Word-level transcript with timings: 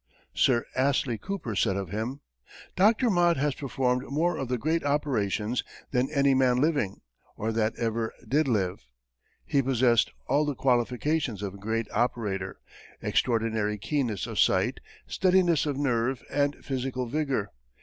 Sir 0.33 0.65
Astley 0.75 1.19
Cooper 1.19 1.55
said 1.55 1.77
of 1.77 1.89
him: 1.91 2.21
"Dr. 2.75 3.11
Mott 3.11 3.37
has 3.37 3.53
performed 3.53 4.03
more 4.09 4.35
of 4.35 4.47
the 4.47 4.57
great 4.57 4.83
operations 4.83 5.63
than 5.91 6.09
any 6.09 6.33
man 6.33 6.57
living, 6.59 7.01
or 7.37 7.51
that 7.51 7.75
ever 7.77 8.11
did 8.27 8.47
live." 8.47 8.83
He 9.45 9.61
possessed 9.61 10.11
all 10.25 10.43
the 10.43 10.55
qualifications 10.55 11.43
of 11.43 11.53
a 11.53 11.57
great 11.59 11.85
operator, 11.91 12.57
extraordinary 13.03 13.77
keenness 13.77 14.25
of 14.25 14.39
sight, 14.39 14.79
steadiness 15.05 15.67
of 15.67 15.77
nerve, 15.77 16.23
and 16.31 16.65
physical 16.65 17.05
vigor. 17.05 17.51